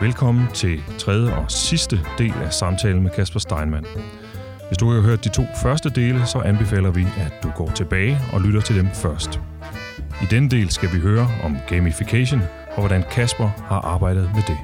Velkommen 0.00 0.48
til 0.54 0.82
tredje 0.98 1.34
og 1.36 1.50
sidste 1.50 2.00
del 2.18 2.32
af 2.32 2.52
samtalen 2.52 3.02
med 3.02 3.10
Kasper 3.10 3.40
Steinmann. 3.40 3.86
Hvis 4.66 4.78
du 4.78 4.90
har 4.90 5.00
hørt 5.00 5.24
de 5.24 5.28
to 5.28 5.42
første 5.62 5.90
dele, 5.90 6.26
så 6.26 6.38
anbefaler 6.38 6.90
vi, 6.90 7.02
at 7.02 7.32
du 7.42 7.50
går 7.56 7.70
tilbage 7.70 8.18
og 8.32 8.40
lytter 8.40 8.60
til 8.60 8.76
dem 8.76 8.88
først. 8.94 9.40
I 10.22 10.26
denne 10.30 10.50
del 10.50 10.70
skal 10.70 10.92
vi 10.92 10.98
høre 10.98 11.28
om 11.44 11.56
gamification 11.68 12.42
og 12.70 12.78
hvordan 12.78 13.04
Kasper 13.10 13.48
har 13.66 13.80
arbejdet 13.80 14.30
med 14.34 14.42
det. 14.46 14.58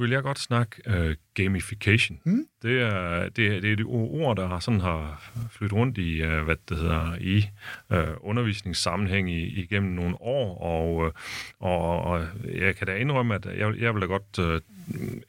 Vil 0.00 0.10
jeg 0.10 0.22
godt 0.22 0.38
snakke 0.38 0.82
uh, 0.86 1.14
gamification. 1.34 2.18
Mm. 2.24 2.46
Det, 2.62 2.80
er, 2.80 3.28
det, 3.28 3.46
er, 3.46 3.60
det 3.60 3.68
er 3.68 3.72
et 3.72 3.84
ord, 3.84 4.36
der 4.36 4.48
har 4.48 4.60
sådan 4.60 4.80
har 4.80 5.30
flyttet 5.50 5.78
rundt 5.78 5.98
i, 5.98 6.22
uh, 6.22 6.42
hvad 6.44 6.56
det 6.68 6.76
hedder, 6.76 7.16
i 7.20 7.48
uh, 7.90 7.98
undervisningssammenhæng 8.20 9.30
i, 9.30 9.62
igennem 9.62 9.92
nogle 9.92 10.20
år, 10.20 10.58
og, 10.58 10.94
uh, 10.96 11.10
og, 11.58 12.02
og 12.02 12.26
jeg 12.54 12.76
kan 12.76 12.86
da 12.86 12.96
indrømme, 12.96 13.34
at 13.34 13.46
jeg, 13.46 13.74
jeg 13.78 13.94
vil 13.94 14.02
da 14.02 14.06
godt 14.06 14.38
uh, 14.38 14.60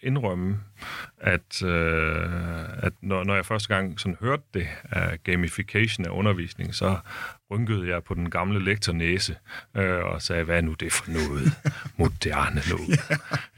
indrømme, 0.02 0.60
at, 1.18 1.62
uh, 1.64 2.84
at 2.86 2.94
når, 3.02 3.24
når 3.24 3.36
jeg 3.36 3.46
første 3.46 3.76
gang 3.76 4.00
sådan 4.00 4.18
hørte 4.22 4.44
det, 4.54 4.68
uh, 4.96 5.14
gamification 5.24 6.06
af 6.06 6.10
undervisning, 6.10 6.76
så 6.76 6.98
rynkede 7.52 7.88
jeg 7.88 8.04
på 8.04 8.14
den 8.14 8.30
gamle 8.30 8.66
lektornæse 8.66 9.36
øh, 9.78 10.04
og 10.04 10.22
sagde, 10.22 10.44
hvad 10.44 10.58
er 10.58 10.62
nu 10.62 10.74
det 10.74 10.94
for 10.94 11.12
noget 11.12 11.52
moderne 11.98 12.62
noget? 12.70 13.00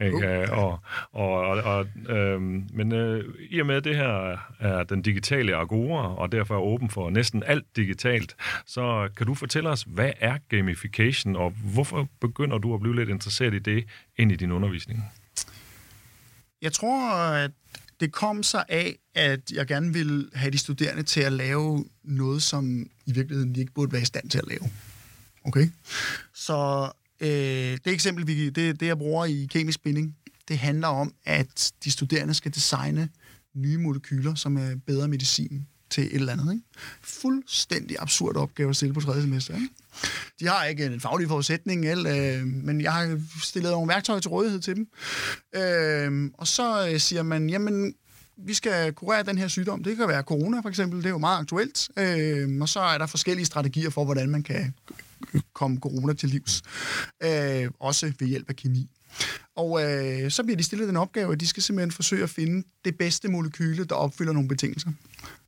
ja. 0.22 0.52
uh. 0.52 0.58
og, 0.58 0.80
og, 1.12 1.40
og, 1.40 1.62
og, 1.62 1.86
øh, 2.16 2.40
men 2.72 2.92
øh, 2.92 3.24
i 3.50 3.60
og 3.60 3.66
med, 3.66 3.74
at 3.74 3.84
det 3.84 3.96
her 3.96 4.36
er 4.60 4.82
den 4.82 5.02
digitale 5.02 5.56
agora, 5.56 6.14
og 6.14 6.32
derfor 6.32 6.54
er 6.54 6.60
åben 6.60 6.90
for 6.90 7.10
næsten 7.10 7.42
alt 7.46 7.76
digitalt, 7.76 8.36
så 8.66 9.08
kan 9.16 9.26
du 9.26 9.34
fortælle 9.34 9.70
os, 9.70 9.82
hvad 9.82 10.12
er 10.20 10.38
gamification, 10.48 11.36
og 11.36 11.54
hvorfor 11.74 12.08
begynder 12.20 12.58
du 12.58 12.74
at 12.74 12.80
blive 12.80 12.96
lidt 12.96 13.08
interesseret 13.08 13.54
i 13.54 13.58
det 13.58 13.84
ind 14.16 14.32
i 14.32 14.36
din 14.36 14.52
undervisning? 14.52 15.04
Jeg 16.64 16.72
tror, 16.72 17.10
at 17.14 17.50
det 18.00 18.12
kom 18.12 18.42
sig 18.42 18.64
af, 18.68 18.98
at 19.14 19.52
jeg 19.52 19.66
gerne 19.66 19.92
ville 19.92 20.30
have 20.34 20.50
de 20.50 20.58
studerende 20.58 21.02
til 21.02 21.20
at 21.20 21.32
lave 21.32 21.84
noget, 22.04 22.42
som 22.42 22.86
i 23.06 23.12
virkeligheden 23.12 23.54
de 23.54 23.60
ikke 23.60 23.72
burde 23.72 23.92
være 23.92 24.02
i 24.02 24.04
stand 24.04 24.30
til 24.30 24.38
at 24.38 24.48
lave. 24.48 24.70
Okay? 25.44 25.68
Så 26.34 26.90
øh, 27.20 27.28
det 27.28 27.86
eksempel, 27.86 28.26
vi, 28.26 28.50
det, 28.50 28.80
det 28.80 28.86
jeg 28.86 28.98
bruger 28.98 29.24
i 29.24 29.48
kemisk 29.50 29.82
binding, 29.82 30.16
det 30.48 30.58
handler 30.58 30.88
om, 30.88 31.14
at 31.24 31.72
de 31.84 31.90
studerende 31.90 32.34
skal 32.34 32.54
designe 32.54 33.08
nye 33.54 33.78
molekyler, 33.78 34.34
som 34.34 34.56
er 34.56 34.76
bedre 34.86 35.08
medicin 35.08 35.66
til 35.90 36.04
et 36.04 36.14
eller 36.14 36.32
andet. 36.32 36.52
Ikke? 36.52 36.64
Fuldstændig 37.02 37.96
absurd 38.00 38.36
opgave 38.36 38.70
at 38.70 38.76
stille 38.76 38.94
på 38.94 39.00
tredje 39.00 39.22
semester. 39.22 39.54
Ikke? 39.54 39.68
De 40.40 40.46
har 40.46 40.64
ikke 40.64 40.86
en 40.86 41.00
faglig 41.00 41.28
forudsætning, 41.28 41.86
eller, 41.86 42.36
øh, 42.36 42.46
men 42.46 42.80
jeg 42.80 42.92
har 42.92 43.20
stillet 43.42 43.72
nogle 43.72 43.88
værktøjer 43.88 44.20
til 44.20 44.28
rådighed 44.28 44.60
til 44.60 44.76
dem. 44.76 44.86
Øh, 45.56 46.30
og 46.34 46.46
så 46.46 46.88
øh, 46.88 47.00
siger 47.00 47.22
man, 47.22 47.50
jamen, 47.50 47.94
vi 48.36 48.54
skal 48.54 48.92
kurere 48.92 49.22
den 49.22 49.38
her 49.38 49.48
sygdom. 49.48 49.84
Det 49.84 49.96
kan 49.96 50.08
være 50.08 50.22
corona, 50.22 50.60
for 50.60 50.68
eksempel. 50.68 50.98
Det 50.98 51.06
er 51.06 51.10
jo 51.10 51.18
meget 51.18 51.40
aktuelt. 51.40 51.88
Øh, 51.98 52.60
og 52.60 52.68
så 52.68 52.80
er 52.80 52.98
der 52.98 53.06
forskellige 53.06 53.46
strategier 53.46 53.90
for, 53.90 54.04
hvordan 54.04 54.30
man 54.30 54.42
kan 54.42 54.74
komme 55.52 55.80
corona 55.80 56.12
til 56.12 56.28
livs. 56.28 56.62
Øh, 57.22 57.70
også 57.80 58.12
ved 58.18 58.28
hjælp 58.28 58.48
af 58.48 58.56
kemi. 58.56 58.90
Og 59.56 59.82
øh, 59.82 60.30
så 60.30 60.42
bliver 60.42 60.56
de 60.56 60.62
stillet 60.62 60.88
den 60.88 60.96
opgave, 60.96 61.32
at 61.32 61.40
de 61.40 61.46
skal 61.46 61.62
simpelthen 61.62 61.92
forsøge 61.92 62.22
at 62.22 62.30
finde 62.30 62.66
det 62.84 62.98
bedste 62.98 63.28
molekyle, 63.28 63.84
der 63.84 63.94
opfylder 63.94 64.32
nogle 64.32 64.48
betingelser 64.48 64.90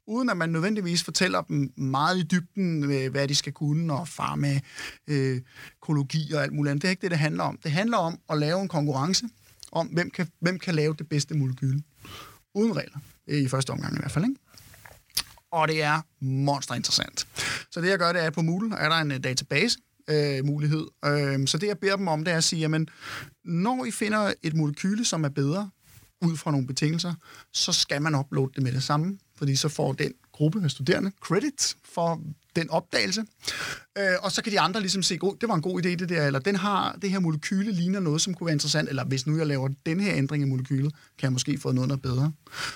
uden 0.06 0.30
at 0.30 0.36
man 0.36 0.48
nødvendigvis 0.48 1.02
fortæller 1.02 1.42
dem 1.42 1.72
meget 1.76 2.18
i 2.18 2.22
dybden, 2.22 2.92
øh, 2.92 3.10
hvad 3.10 3.28
de 3.28 3.34
skal 3.34 3.52
kunne, 3.52 3.94
og 3.94 4.08
farmakologi 4.08 6.32
øh, 6.32 6.36
og 6.36 6.42
alt 6.42 6.52
muligt 6.52 6.70
andet. 6.70 6.82
Det 6.82 6.88
er 6.88 6.90
ikke 6.90 7.02
det, 7.02 7.10
det 7.10 7.18
handler 7.18 7.44
om. 7.44 7.58
Det 7.62 7.70
handler 7.70 7.96
om 7.96 8.18
at 8.30 8.38
lave 8.38 8.62
en 8.62 8.68
konkurrence 8.68 9.28
om, 9.72 9.86
hvem 9.86 10.10
kan, 10.10 10.28
hvem 10.40 10.58
kan 10.58 10.74
lave 10.74 10.94
det 10.98 11.08
bedste 11.08 11.34
molekyle. 11.34 11.82
Uden 12.54 12.76
regler. 12.76 12.98
Øh, 13.28 13.38
I 13.38 13.48
første 13.48 13.70
omgang 13.70 13.94
i 13.94 13.98
hvert 13.98 14.10
fald, 14.10 14.24
ikke? 14.24 14.40
Og 15.50 15.68
det 15.68 15.82
er 15.82 16.00
monster 16.20 16.74
interessant. 16.74 17.26
Så 17.70 17.80
det, 17.80 17.88
jeg 17.88 17.98
gør, 17.98 18.12
det 18.12 18.22
er, 18.22 18.26
at 18.26 18.32
på 18.32 18.42
Moodle 18.42 18.76
er 18.76 18.88
der 18.88 18.96
en 18.96 19.20
database, 19.20 19.78
øh, 20.10 20.44
mulighed. 20.44 20.86
Øh, 21.04 21.46
så 21.46 21.58
det, 21.58 21.66
jeg 21.66 21.78
beder 21.78 21.96
dem 21.96 22.08
om, 22.08 22.24
det 22.24 22.32
er 22.32 22.36
at 22.36 22.44
sige, 22.44 22.60
jamen, 22.60 22.88
når 23.44 23.84
I 23.84 23.90
finder 23.90 24.32
et 24.42 24.54
molekyle, 24.54 25.04
som 25.04 25.24
er 25.24 25.28
bedre, 25.28 25.70
ud 26.22 26.36
fra 26.36 26.50
nogle 26.50 26.66
betingelser, 26.66 27.14
så 27.52 27.72
skal 27.72 28.02
man 28.02 28.14
uploade 28.14 28.52
det 28.54 28.62
med 28.62 28.72
det 28.72 28.82
samme, 28.82 29.18
fordi 29.36 29.56
så 29.56 29.68
får 29.68 29.92
den 29.92 30.12
gruppe 30.32 30.60
af 30.64 30.70
studerende 30.70 31.10
credit 31.20 31.76
for 31.84 32.20
den 32.56 32.70
opdagelse. 32.70 33.24
Øh, 33.98 34.04
og 34.20 34.32
så 34.32 34.42
kan 34.42 34.52
de 34.52 34.60
andre 34.60 34.80
ligesom 34.80 35.02
se, 35.02 35.18
det 35.40 35.48
var 35.48 35.54
en 35.54 35.62
god 35.62 35.82
idé 35.84 35.88
det 35.88 36.08
der, 36.08 36.26
eller 36.26 36.38
den 36.38 36.56
har, 36.56 36.98
det 37.02 37.10
her 37.10 37.18
molekyle 37.18 37.72
ligner 37.72 38.00
noget, 38.00 38.20
som 38.20 38.34
kunne 38.34 38.46
være 38.46 38.52
interessant, 38.52 38.88
eller 38.88 39.04
hvis 39.04 39.26
nu 39.26 39.38
jeg 39.38 39.46
laver 39.46 39.68
den 39.86 40.00
her 40.00 40.14
ændring 40.16 40.42
i 40.42 40.46
molekylet, 40.46 40.92
kan 40.92 41.22
jeg 41.22 41.32
måske 41.32 41.58
få 41.58 41.72
noget, 41.72 41.90
der 41.90 41.96
bedre. 41.96 42.32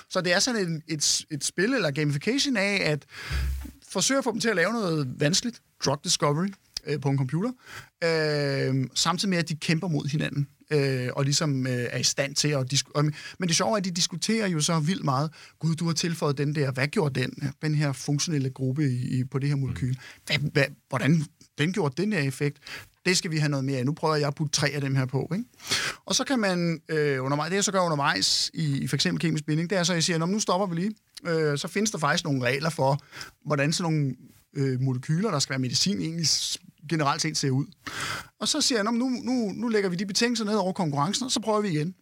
Så 0.09 0.21
det 0.21 0.33
er 0.33 0.39
sådan 0.39 0.81
et, 0.87 0.93
et, 0.93 1.25
et 1.31 1.43
spil, 1.43 1.73
eller 1.73 1.91
gamification 1.91 2.57
af, 2.57 2.81
at 2.85 3.05
forsøge 3.89 4.17
at 4.17 4.23
få 4.23 4.31
dem 4.31 4.39
til 4.39 4.49
at 4.49 4.55
lave 4.55 4.73
noget 4.73 5.19
vanskeligt, 5.19 5.61
drug 5.85 6.03
discovery, 6.03 6.47
øh, 6.87 7.01
på 7.01 7.09
en 7.09 7.17
computer, 7.17 7.51
øh, 8.03 8.87
samtidig 8.93 9.29
med, 9.29 9.37
at 9.37 9.49
de 9.49 9.55
kæmper 9.55 9.87
mod 9.87 10.07
hinanden 10.07 10.47
øh, 10.71 11.09
og 11.15 11.23
ligesom 11.23 11.67
øh, 11.67 11.87
er 11.91 11.97
i 11.97 12.03
stand 12.03 12.35
til 12.35 12.47
at 12.47 12.71
diskutere. 12.71 13.03
Men 13.39 13.47
det 13.47 13.55
sjove 13.55 13.71
er, 13.71 13.77
at 13.77 13.85
de 13.85 13.91
diskuterer 13.91 14.47
jo 14.47 14.59
så 14.59 14.79
vildt 14.79 15.03
meget. 15.03 15.31
Gud, 15.59 15.75
du 15.75 15.85
har 15.85 15.93
tilføjet 15.93 16.37
den 16.37 16.55
der. 16.55 16.71
Hvad 16.71 16.87
gjorde 16.87 17.19
den, 17.21 17.53
den 17.61 17.75
her 17.75 17.91
funktionelle 17.91 18.49
gruppe 18.49 18.89
i, 18.89 19.19
i, 19.19 19.23
på 19.23 19.39
det 19.39 19.49
her 19.49 19.55
molekyl? 19.55 19.95
Hvad, 20.25 20.37
hvad, 20.37 20.65
hvordan 20.89 21.23
den 21.57 21.73
gjorde 21.73 22.01
den 22.01 22.13
her 22.13 22.19
effekt? 22.19 22.57
Det 23.05 23.17
skal 23.17 23.31
vi 23.31 23.37
have 23.37 23.49
noget 23.49 23.65
mere 23.65 23.77
af. 23.77 23.85
Nu 23.85 23.93
prøver 23.93 24.15
jeg 24.15 24.27
at 24.27 24.35
putte 24.35 24.53
tre 24.53 24.69
af 24.69 24.81
dem 24.81 24.95
her 24.95 25.05
på. 25.05 25.31
Ikke? 25.33 25.45
Og 26.05 26.15
så 26.15 26.23
kan 26.23 26.39
man 26.39 26.81
øh, 26.89 27.23
undervejs, 27.23 27.49
det 27.49 27.55
jeg 27.55 27.63
så 27.63 27.71
gør 27.71 27.79
undervejs 27.79 28.51
i, 28.53 28.77
i 28.77 28.87
for 28.87 28.95
eksempel 28.95 29.21
kemisk 29.21 29.45
binding, 29.45 29.69
det 29.69 29.77
er 29.77 29.83
så, 29.83 29.93
at 29.93 29.95
jeg 29.95 30.03
siger, 30.03 30.25
nu 30.25 30.39
stopper 30.39 30.67
vi 30.67 30.75
lige. 30.75 30.95
Øh, 31.27 31.57
så 31.57 31.67
findes 31.67 31.91
der 31.91 31.97
faktisk 31.97 32.23
nogle 32.23 32.43
regler 32.45 32.69
for, 32.69 32.99
hvordan 33.45 33.73
sådan 33.73 33.93
nogle 33.93 34.15
øh, 34.53 34.81
molekyler, 34.81 35.31
der 35.31 35.39
skal 35.39 35.49
være 35.49 35.59
medicin, 35.59 36.01
egentlig 36.01 36.27
generelt 36.89 37.21
set 37.21 37.37
ser 37.37 37.49
ud. 37.49 37.65
Og 38.39 38.47
så 38.47 38.61
siger 38.61 38.83
jeg, 38.83 38.91
nu, 38.91 39.09
nu, 39.09 39.51
nu 39.55 39.67
lægger 39.67 39.89
vi 39.89 39.95
de 39.95 40.05
betingelser 40.05 40.45
ned 40.45 40.55
over 40.55 40.73
konkurrencen, 40.73 41.25
og 41.25 41.31
så 41.31 41.39
prøver 41.39 41.61
vi 41.61 41.69
igen. 41.69 41.95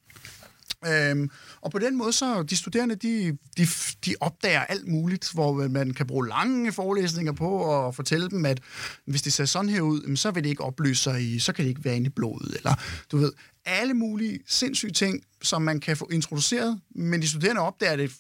Øhm, 0.88 1.29
og 1.62 1.72
på 1.72 1.79
den 1.79 1.97
måde, 1.97 2.12
så 2.12 2.44
de 2.44 2.56
studerende, 2.56 2.95
de, 2.95 3.38
de, 3.57 3.67
de 4.06 4.16
opdager 4.19 4.59
alt 4.59 4.88
muligt, 4.88 5.31
hvor 5.34 5.67
man 5.67 5.94
kan 5.94 6.07
bruge 6.07 6.28
lange 6.28 6.72
forelæsninger 6.72 7.31
på 7.31 7.50
og 7.50 7.95
fortælle 7.95 8.29
dem, 8.29 8.45
at 8.45 8.62
hvis 9.06 9.22
det 9.22 9.34
ser 9.34 9.45
sådan 9.45 9.69
her 9.69 9.81
ud, 9.81 10.16
så 10.16 10.31
vil 10.31 10.44
det 10.44 10.50
ikke 10.50 10.63
opløse 10.63 11.03
sig 11.03 11.22
i, 11.23 11.40
så 11.40 11.53
kan 11.53 11.63
det 11.63 11.69
ikke 11.69 11.85
være 11.85 11.96
inde 11.96 12.07
i 12.07 12.09
blodet, 12.09 12.56
eller 12.56 12.75
du 13.11 13.17
ved, 13.17 13.31
alle 13.66 13.94
mulige 13.94 14.40
sindssyge 14.47 14.94
ting, 14.94 15.23
som 15.41 15.61
man 15.61 15.79
kan 15.79 15.97
få 15.97 16.09
introduceret, 16.11 16.79
men 16.96 17.22
de 17.22 17.28
studerende 17.28 17.61
opdager 17.61 17.96
det 17.96 18.11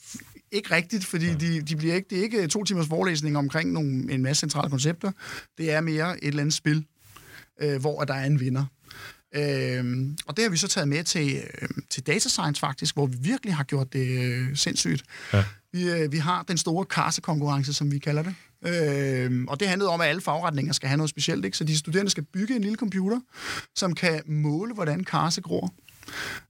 ikke 0.51 0.75
rigtigt, 0.75 1.05
fordi 1.05 1.25
ja. 1.25 1.33
de, 1.33 1.61
de 1.61 1.75
bliver 1.75 1.95
ikke, 1.95 2.07
det 2.09 2.19
er 2.19 2.23
ikke 2.23 2.47
to 2.47 2.63
timers 2.63 2.87
forelæsning 2.87 3.37
omkring 3.37 3.71
nogle, 3.71 4.11
en 4.11 4.23
masse 4.23 4.39
centrale 4.39 4.69
koncepter. 4.69 5.11
Det 5.57 5.71
er 5.71 5.81
mere 5.81 6.23
et 6.23 6.27
eller 6.27 6.41
andet 6.41 6.53
spil, 6.53 6.85
øh, 7.61 7.79
hvor 7.81 8.03
der 8.03 8.13
er 8.13 8.25
en 8.25 8.39
vinder. 8.39 8.65
Øh, 9.35 10.07
og 10.27 10.37
det 10.37 10.43
har 10.43 10.49
vi 10.49 10.57
så 10.57 10.67
taget 10.67 10.87
med 10.87 11.03
til, 11.03 11.41
øh, 11.61 11.69
til 11.89 12.07
data 12.07 12.29
science 12.29 12.59
faktisk, 12.59 12.95
hvor 12.95 13.05
vi 13.05 13.17
virkelig 13.21 13.55
har 13.55 13.63
gjort 13.63 13.93
det 13.93 14.23
øh, 14.23 14.55
sindssygt. 14.55 15.03
Ja. 15.33 15.43
Vi, 15.73 15.89
øh, 15.89 16.11
vi 16.11 16.17
har 16.17 16.43
den 16.43 16.57
store 16.57 16.85
karsekonkurrence, 16.85 17.73
som 17.73 17.91
vi 17.91 17.99
kalder 17.99 18.23
det. 18.23 18.35
Øh, 18.65 19.45
og 19.47 19.59
det 19.59 19.67
handlede 19.67 19.89
om, 19.89 20.01
at 20.01 20.07
alle 20.07 20.21
fagretninger 20.21 20.73
skal 20.73 20.89
have 20.89 20.97
noget 20.97 21.09
specielt. 21.09 21.45
Ikke? 21.45 21.57
Så 21.57 21.63
de 21.63 21.77
studerende 21.77 22.11
skal 22.11 22.23
bygge 22.23 22.55
en 22.55 22.61
lille 22.61 22.77
computer, 22.77 23.19
som 23.75 23.95
kan 23.95 24.21
måle, 24.27 24.73
hvordan 24.73 25.03
karse 25.03 25.41
gror. 25.41 25.73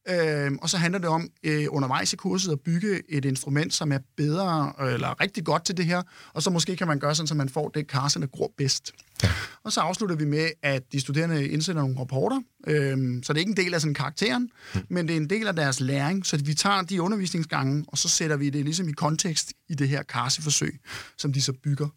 Øh, 0.09 0.51
og 0.61 0.69
så 0.69 0.77
handler 0.77 0.99
det 0.99 1.09
om 1.09 1.29
øh, 1.43 1.65
undervejs 1.69 2.13
i 2.13 2.15
kurset 2.15 2.51
at 2.51 2.59
bygge 2.59 3.01
et 3.09 3.25
instrument, 3.25 3.73
som 3.73 3.91
er 3.91 3.99
bedre 4.17 4.73
eller 4.93 5.21
rigtig 5.21 5.45
godt 5.45 5.65
til 5.65 5.77
det 5.77 5.85
her, 5.85 6.01
og 6.33 6.44
så 6.44 6.50
måske 6.50 6.75
kan 6.75 6.88
man 6.88 7.00
gøre 7.00 7.15
sådan, 7.15 7.31
at 7.31 7.38
man 7.38 7.50
får 7.50 7.69
det, 7.69 7.88
karserne 7.88 8.27
gror 8.27 8.51
bedst. 8.57 8.91
Ja. 9.23 9.29
Og 9.63 9.71
så 9.71 9.81
afslutter 9.81 10.15
vi 10.15 10.25
med, 10.25 10.50
at 10.63 10.91
de 10.91 11.00
studerende 11.00 11.47
indsender 11.47 11.81
nogle 11.81 12.00
rapporter, 12.00 12.41
øhm, 12.67 13.23
så 13.23 13.33
det 13.33 13.38
er 13.38 13.39
ikke 13.39 13.50
en 13.50 13.57
del 13.57 13.73
af 13.73 13.81
sådan 13.81 13.94
karakteren, 13.94 14.50
mm. 14.75 14.81
men 14.89 15.07
det 15.07 15.13
er 15.13 15.17
en 15.17 15.29
del 15.29 15.47
af 15.47 15.56
deres 15.56 15.79
læring, 15.79 16.25
så 16.25 16.38
vi 16.38 16.53
tager 16.53 16.81
de 16.81 17.01
undervisningsgange, 17.01 17.85
og 17.88 17.97
så 17.97 18.09
sætter 18.09 18.38
vi 18.38 18.50
det 18.50 18.65
ligesom 18.65 18.89
i 18.89 18.91
kontekst 18.91 19.53
i 19.69 19.73
det 19.73 19.89
her 19.89 20.03
karseforsøg, 20.03 20.79
som 21.17 21.33
de 21.33 21.41
så 21.41 21.53
bygger 21.63 21.88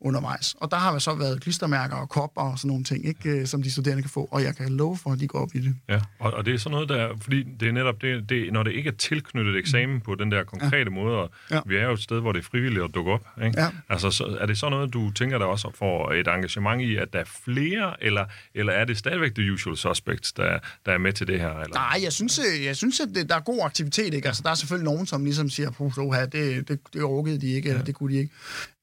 undervejs. 0.00 0.54
Og 0.54 0.70
der 0.70 0.76
har 0.76 0.98
så 0.98 1.14
været 1.14 1.40
klistermærker 1.40 1.96
og 1.96 2.08
kopper 2.08 2.42
og 2.42 2.58
sådan 2.58 2.68
nogle 2.68 2.84
ting, 2.84 3.06
ikke, 3.06 3.30
øh, 3.30 3.46
som 3.46 3.62
de 3.62 3.70
studerende 3.70 4.02
kan 4.02 4.10
få, 4.10 4.28
og 4.30 4.42
jeg 4.42 4.56
kan 4.56 4.68
love 4.68 4.96
for, 4.96 5.12
at 5.12 5.20
de 5.20 5.26
går 5.26 5.38
op 5.38 5.54
i 5.54 5.58
det. 5.58 5.74
Ja, 5.88 6.00
og, 6.18 6.32
og 6.32 6.46
det 6.46 6.54
er 6.54 6.58
sådan 6.58 6.70
noget, 6.70 6.88
der, 6.88 7.16
fordi 7.20 7.42
det 7.60 7.68
er 7.68 7.72
netop 7.72 8.02
det, 8.02 8.28
det 8.28 8.52
når 8.52 8.62
det 8.62 8.72
ikke 8.72 8.88
er 8.88 8.94
tilknyttet 8.94 9.56
eksamen 9.56 9.94
mm. 9.94 10.00
på 10.00 10.14
den 10.14 10.32
der 10.32 10.44
konkrete 10.44 10.90
ja. 10.90 10.90
måde, 10.90 11.16
og 11.16 11.30
ja. 11.50 11.60
vi 11.66 11.76
er 11.76 11.84
jo 11.84 11.92
et 11.92 12.00
sted, 12.00 12.20
hvor 12.20 12.32
det 12.32 12.38
er 12.38 12.44
frivilligt 12.50 12.84
at 12.84 12.90
dukke 12.94 13.12
op, 13.12 13.26
ikke? 13.44 13.60
Ja. 13.60 13.68
Altså, 13.88 14.10
så, 14.10 14.36
er 14.40 14.46
det 14.46 14.58
så 14.58 14.68
noget, 14.68 14.92
du 14.92 15.10
tænker 15.10 15.38
der 15.38 15.46
også 15.46 15.70
for 15.74 16.12
et 16.12 16.28
engagement 16.28 16.82
i, 16.82 16.96
at 16.96 17.12
der 17.12 17.18
er 17.18 17.24
flere, 17.44 18.04
eller, 18.04 18.24
eller 18.54 18.72
er 18.72 18.84
det 18.84 18.98
stadigvæk 18.98 19.34
the 19.34 19.52
usual 19.52 19.76
suspects, 19.76 20.32
der, 20.32 20.58
der 20.86 20.92
er 20.92 20.98
med 20.98 21.12
til 21.12 21.26
det 21.26 21.40
her? 21.40 21.50
Eller? 21.50 21.74
Nej, 21.74 22.00
jeg 22.02 22.12
synes, 22.12 22.38
øh, 22.38 22.64
jeg 22.64 22.76
synes 22.76 23.00
at 23.00 23.08
det, 23.14 23.28
der 23.28 23.36
er 23.36 23.40
god 23.40 23.60
aktivitet. 23.64 24.14
Ikke? 24.14 24.28
Altså, 24.28 24.42
der 24.42 24.50
er 24.50 24.54
selvfølgelig 24.54 24.92
nogen, 24.92 25.06
som 25.06 25.24
ligesom 25.24 25.50
siger, 25.50 25.68
at 26.14 26.32
det, 26.32 26.68
det, 26.68 26.80
det 26.92 27.02
orkede 27.02 27.40
de 27.40 27.46
ikke, 27.46 27.68
ja. 27.68 27.74
eller 27.74 27.84
det 27.84 27.94
kunne 27.94 28.14
de 28.14 28.18
ikke. 28.18 28.32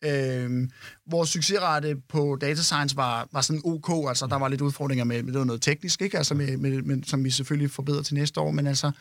Øh, 0.05 0.69
vores 1.11 1.29
succesrate 1.29 1.95
på 2.09 2.37
data 2.41 2.61
science 2.61 2.97
var, 2.97 3.27
var 3.31 3.41
sådan 3.41 3.61
ok, 3.65 4.09
altså 4.09 4.27
der 4.27 4.35
var 4.35 4.47
lidt 4.47 4.61
udfordringer 4.61 5.05
med, 5.05 5.23
med 5.23 5.45
noget 5.45 5.61
teknisk, 5.61 6.01
ikke? 6.01 6.17
Altså 6.17 6.33
med, 6.33 6.57
med, 6.57 6.81
med, 6.81 7.03
som 7.03 7.23
vi 7.23 7.29
selvfølgelig 7.29 7.71
forbedrer 7.71 8.01
til 8.01 8.15
næste 8.15 8.39
år, 8.39 8.51
men 8.51 8.67
altså... 8.67 8.91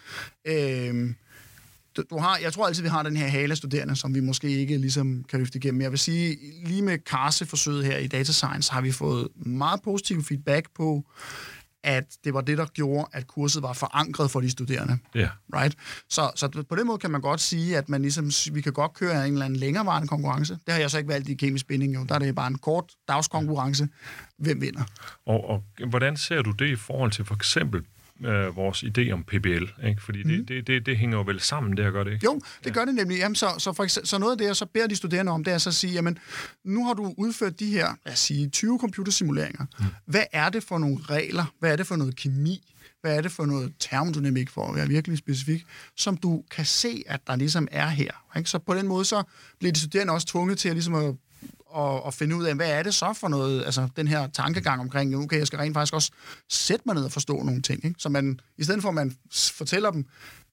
Øh, 0.45 1.15
du, 1.97 2.03
du 2.11 2.19
har, 2.19 2.39
jeg 2.43 2.53
tror 2.53 2.67
altid, 2.67 2.83
vi 2.83 2.89
har 2.89 3.03
den 3.03 3.17
her 3.17 3.27
hale 3.27 3.57
studerende, 3.57 3.97
som 3.97 4.15
vi 4.15 4.21
måske 4.21 4.49
ikke 4.49 4.77
ligesom 4.77 5.25
kan 5.29 5.39
løfte 5.39 5.59
igennem. 5.59 5.81
Jeg 5.81 5.91
vil 5.91 5.99
sige, 5.99 6.37
lige 6.65 6.83
med 6.83 6.99
Karse-forsøget 6.99 7.85
her 7.85 7.99
i 7.99 8.07
Data 8.07 8.33
Science, 8.33 8.73
har 8.73 8.81
vi 8.81 8.93
fået 8.93 9.29
meget 9.37 9.83
positiv 9.83 10.25
feedback 10.25 10.67
på, 10.77 11.05
at 11.85 12.05
det 12.25 12.35
var 12.35 12.41
det, 12.41 12.59
der 12.59 12.67
gjorde, 12.67 13.09
at 13.13 13.27
kurset 13.27 13.63
var 13.63 13.73
forankret 13.73 14.31
for 14.31 14.41
de 14.41 14.51
studerende. 14.51 14.99
Ja. 15.15 15.29
Right? 15.55 15.77
Så, 16.09 16.31
så 16.35 16.65
på 16.69 16.77
den 16.77 16.87
måde 16.87 16.99
kan 16.99 17.11
man 17.11 17.21
godt 17.21 17.41
sige, 17.41 17.79
at 17.79 17.89
man 17.89 18.03
ligesom, 18.03 18.31
vi 18.53 18.61
kan 18.61 18.73
godt 18.73 18.95
køre 18.95 19.27
en 19.27 19.33
eller 19.33 19.45
anden 19.45 19.59
længerevarende 19.59 20.09
konkurrence. 20.09 20.59
Det 20.67 20.75
har 20.75 20.81
jeg 20.81 20.91
så 20.91 20.99
ikke 20.99 21.09
valgt 21.09 21.29
i 21.29 21.35
kemisk 21.35 21.67
binding, 21.67 21.95
jo. 21.95 22.05
Der 22.09 22.15
er 22.15 22.19
det 22.19 22.35
bare 22.35 22.47
en 22.47 22.59
kort 22.59 22.85
dagskonkurrence. 23.09 23.89
Hvem 24.39 24.61
vinder? 24.61 24.83
Og, 25.27 25.49
og 25.51 25.65
hvordan 25.89 26.17
ser 26.17 26.43
du 26.43 26.51
det 26.51 26.67
i 26.67 26.77
forhold 26.77 27.11
til 27.11 27.25
for 27.25 27.35
eksempel 27.35 27.83
øh, 28.25 28.57
vores 28.57 28.85
idé 28.85 29.11
om 29.11 29.25
PBL, 29.25 29.87
ikke? 29.87 30.03
Fordi 30.03 30.23
mm. 30.23 30.31
det, 30.31 30.49
det, 30.49 30.67
det, 30.67 30.87
det 30.87 30.97
hænger 30.97 31.17
jo 31.19 31.25
vel 31.27 31.41
sammen, 31.41 31.77
det 31.77 31.85
her 31.85 31.93
gør 31.93 32.05
det 32.05 32.13
ikke? 32.13 32.25
Jo, 32.25 32.35
det 32.35 32.67
ja. 32.67 32.71
gør 32.71 32.85
det 32.85 32.95
nemlig. 32.95 33.19
Jamen, 33.19 33.35
så, 33.35 33.47
så, 33.59 33.73
for 33.73 33.85
eksempel, 33.85 34.09
så 34.09 34.19
noget 34.19 34.33
af 34.33 34.39
det, 34.39 34.45
jeg 34.45 34.57
så 34.57 34.67
beder 34.67 34.87
de 34.87 34.97
studerende 34.97 35.33
om, 35.33 35.45
det 35.45 35.53
er 35.53 35.59
så 35.59 35.71
at 35.71 35.75
sige, 35.75 35.93
jamen, 35.93 36.19
nu 36.65 36.87
har 36.87 36.95
du 36.95 37.15
udført 37.17 37.61
de 37.61 37.71
her, 37.71 37.89
lad 38.05 38.13
os 38.13 38.19
sige, 38.19 38.49
20 38.49 38.79
computersimuleringer. 38.79 39.67
Mm. 39.79 39.85
Hvad 40.07 40.25
er 40.33 40.49
det 40.49 40.63
for 40.63 40.79
nogle 40.79 40.99
regler? 41.11 41.45
Hvad 41.59 41.73
er 41.73 41.77
det 41.77 41.87
for 41.87 41.97
noget 41.97 42.17
kemi? 42.17 42.71
Hvad 43.01 43.17
er 43.17 43.21
det 43.21 43.33
for 43.33 43.47
noget 43.47 43.73
termodynamik, 43.79 44.51
for 44.51 44.69
at 44.69 44.75
være 44.75 44.89
virkelig 44.89 45.19
specifik, 45.19 45.65
som 45.97 46.17
du 46.17 46.45
kan 46.51 46.65
se, 46.65 47.05
at 47.07 47.21
der 47.27 47.37
ligesom 47.37 47.69
er 47.71 47.89
her. 47.89 48.11
Ikke? 48.37 48.51
Så 48.51 48.59
på 48.59 48.75
den 48.75 48.87
måde, 48.87 49.05
så 49.05 49.23
bliver 49.59 49.73
de 49.73 49.79
studerende 49.79 50.13
også 50.13 50.27
tvunget 50.27 50.59
til 50.59 50.69
at, 50.69 50.75
ligesom 50.75 50.95
at 50.95 51.15
og, 51.75 52.03
og 52.03 52.15
finde 52.15 52.37
ud 52.37 52.45
af, 52.45 52.55
hvad 52.55 52.71
er 52.71 52.83
det 52.83 52.95
så 52.95 53.13
for 53.13 53.29
noget, 53.29 53.65
altså 53.65 53.89
den 53.97 54.09
her 54.09 54.27
tankegang 54.27 54.81
omkring, 54.81 55.17
okay, 55.17 55.39
jeg 55.39 55.47
skal 55.47 55.59
rent 55.59 55.75
faktisk 55.75 55.95
også 55.95 56.11
sætte 56.51 56.83
mig 56.87 56.95
ned 56.95 57.05
og 57.05 57.13
forstå 57.13 57.43
nogle 57.43 57.63
ting. 57.63 57.85
Ikke? 57.85 58.01
Så 58.01 58.09
man, 58.09 58.41
i 58.59 58.65
stedet 58.65 58.83
for 58.83 58.89
at 58.89 58.95
man 58.95 59.17
fortæller 59.53 59.91
dem, 59.91 60.03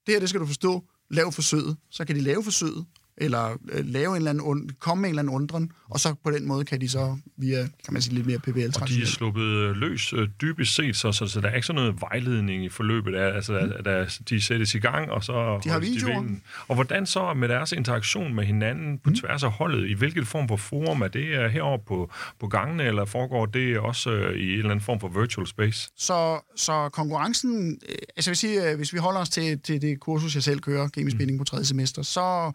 det 0.06 0.14
her, 0.14 0.20
det 0.20 0.30
skal 0.30 0.42
du 0.42 0.46
forstå, 0.46 0.84
lav 1.10 1.32
forsøget, 1.32 1.78
så 1.92 2.06
kan 2.06 2.16
de 2.16 2.22
lave 2.22 2.44
forsøget, 2.44 2.86
eller 3.18 3.58
øh, 3.72 3.86
lave 3.86 4.10
en 4.10 4.16
eller 4.16 4.30
anden, 4.30 4.70
komme 4.80 5.02
med 5.02 5.10
en 5.10 5.12
eller 5.12 5.22
anden 5.22 5.36
undren, 5.36 5.72
og 5.90 6.00
så 6.00 6.16
på 6.24 6.32
den 6.32 6.48
måde 6.48 6.66
kan 6.66 6.82
de 6.82 6.90
så 6.90 7.18
via, 7.38 7.62
kan 7.62 7.94
man 7.94 8.02
sige, 8.02 8.16
lidt 8.16 8.28
mere 8.28 8.40
PBL 8.40 8.82
Og 8.82 8.88
de 8.88 9.02
er 9.02 9.06
sluppet 9.06 9.42
øh, 9.42 9.76
løs 9.76 10.14
øh, 10.14 10.28
dybest 10.42 10.76
set, 10.76 10.96
så, 10.96 11.12
så, 11.12 11.28
så 11.28 11.42
der 11.42 11.48
er 11.48 11.56
ikke 11.56 11.68
sådan 11.68 11.82
noget 11.82 12.02
vejledning 12.02 12.66
i 12.66 12.70
forløbet, 12.70 13.14
der, 13.14 13.34
altså 13.34 13.72
mm. 13.78 13.84
der, 13.84 14.20
de 14.30 14.42
sættes 14.42 14.76
i 14.76 14.80
gang, 14.80 15.12
og 15.12 15.24
så... 15.24 15.60
De 15.64 15.70
har 15.70 15.80
videoer. 15.80 16.22
De 16.22 16.40
og 16.68 16.76
hvordan 16.76 17.06
så 17.06 17.34
med 17.34 17.50
deres 17.50 17.72
interaktion 17.72 18.34
med 18.34 18.44
hinanden 18.44 18.98
på 18.98 19.10
mm. 19.10 19.16
tværs 19.16 19.44
af 19.44 19.52
holdet, 19.52 19.90
i 19.90 19.94
hvilket 19.94 20.28
form 20.28 20.48
for 20.48 20.56
forum 20.56 21.02
er 21.02 21.08
det 21.08 21.52
herovre 21.52 21.80
på, 21.88 22.12
på 22.40 22.48
gangene, 22.48 22.84
eller 22.84 23.06
foregår 23.06 23.46
det 23.46 23.80
også 23.80 24.10
i 24.12 24.52
en 24.52 24.58
eller 24.58 24.72
anden 24.72 24.86
form 24.86 25.00
for 25.00 25.08
virtual 25.08 25.48
space? 25.48 25.90
Så, 25.98 26.40
så 26.56 26.90
konkurrencen, 26.90 27.80
altså 27.90 28.30
jeg 28.30 28.32
vil 28.32 28.38
sige, 28.38 28.76
hvis 28.76 28.94
vi 28.94 28.98
holder 28.98 29.20
os 29.20 29.30
til, 29.30 29.60
til 29.60 29.82
det 29.82 30.00
kursus, 30.00 30.36
jeg 30.36 30.44
selv 30.44 30.60
kører, 30.60 30.88
kemisk 30.88 31.18
mm. 31.20 31.38
på 31.38 31.44
tredje 31.44 31.66
semester, 31.66 32.02
så 32.02 32.52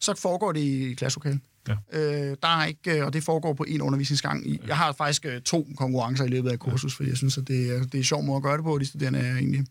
så 0.00 0.14
foregår 0.14 0.52
det 0.52 0.60
i 0.60 0.94
klasselokalet. 0.94 1.40
Ja. 1.68 1.74
Øh, 1.92 2.36
der 2.42 2.48
er 2.48 2.64
ikke, 2.64 3.04
og 3.04 3.12
det 3.12 3.24
foregår 3.24 3.52
på 3.52 3.64
en 3.68 3.82
undervisningsgang. 3.82 4.60
Jeg 4.66 4.76
har 4.76 4.92
faktisk 4.92 5.26
øh, 5.26 5.40
to 5.40 5.68
konkurrencer 5.76 6.24
i 6.24 6.28
løbet 6.28 6.50
af 6.50 6.58
kursus, 6.58 6.96
fordi 6.96 7.08
jeg 7.08 7.16
synes, 7.16 7.38
at 7.38 7.48
det 7.48 7.76
er, 7.76 7.78
det 7.82 7.94
er 7.94 7.98
en 7.98 8.04
sjov 8.04 8.22
måde 8.22 8.36
at 8.36 8.42
gøre 8.42 8.56
det 8.56 8.64
på, 8.64 8.74
og 8.74 8.80
de 8.80 8.86
studerende 8.86 9.18
er 9.18 9.36
egentlig 9.36 9.66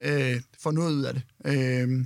øh, 0.00 0.40
får 0.62 0.70
noget 0.70 0.92
ud 0.92 1.02
af 1.02 1.14
det. 1.14 1.22
Øh, 1.44 2.04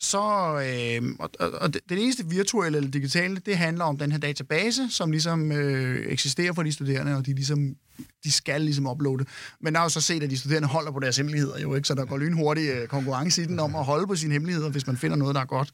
så, 0.00 0.18
øh, 0.20 1.14
og, 1.18 1.30
og 1.60 1.74
det, 1.74 1.80
det 1.88 2.02
eneste 2.02 2.26
virtuelle 2.26 2.78
eller 2.78 2.90
digitale, 2.90 3.36
det 3.46 3.56
handler 3.56 3.84
om 3.84 3.98
den 3.98 4.12
her 4.12 4.18
database, 4.18 4.90
som 4.90 5.10
ligesom 5.10 5.52
øh, 5.52 6.06
eksisterer 6.06 6.52
for 6.52 6.62
de 6.62 6.72
studerende, 6.72 7.16
og 7.16 7.26
de 7.26 7.34
ligesom 7.34 7.76
de 8.24 8.32
skal 8.32 8.60
ligesom 8.60 8.86
uploade. 8.86 9.24
Men 9.60 9.74
der 9.74 9.80
er 9.80 9.84
jo 9.84 9.88
så 9.88 10.00
set, 10.00 10.22
at 10.22 10.30
de 10.30 10.38
studerende 10.38 10.68
holder 10.68 10.92
på 10.92 11.00
deres 11.00 11.16
hemmeligheder, 11.16 11.58
jo 11.58 11.74
ikke? 11.74 11.88
så 11.88 11.94
der 11.94 12.04
går 12.04 12.18
lynhurtig 12.18 12.68
øh, 12.68 12.88
konkurrence 12.88 13.42
i 13.42 13.46
den 13.46 13.58
om 13.58 13.76
at 13.76 13.84
holde 13.84 14.06
på 14.06 14.16
sine 14.16 14.32
hemmeligheder, 14.32 14.70
hvis 14.70 14.86
man 14.86 14.96
finder 14.96 15.16
noget, 15.16 15.34
der 15.34 15.40
er 15.40 15.44
godt. 15.44 15.70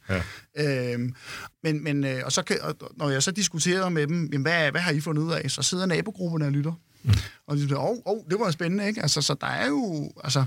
Ja. 0.57 0.93
Øhm, 0.93 1.15
men, 1.63 1.85
men, 1.85 2.05
øh, 2.05 2.23
og 2.25 2.33
så 2.33 2.43
kan, 2.43 2.57
og 2.63 2.75
når 2.97 3.11
jeg 3.11 3.23
så 3.23 3.31
diskuterer 3.31 3.89
med 3.89 4.07
dem, 4.07 4.29
jamen, 4.33 4.43
hvad, 4.43 4.71
hvad 4.71 4.81
har 4.81 4.93
I 4.93 5.01
fundet 5.01 5.23
ud 5.23 5.33
af? 5.33 5.51
Så 5.51 5.63
sidder 5.63 5.87
nabogrupperne 5.87 6.45
og 6.47 6.53
lytter. 6.53 6.73
Mm. 7.03 7.11
Og 7.47 7.57
de 7.57 7.63
siger, 7.63 7.79
åh, 7.79 7.91
oh, 7.91 7.97
oh, 8.05 8.19
det 8.31 8.41
var 8.41 8.51
spændende, 8.51 8.89
ikke? 8.89 9.03
Altså, 9.03 9.23
så 9.23 9.35
der 9.41 9.47
er 9.47 9.67
jo, 9.67 10.13
altså, 10.25 10.45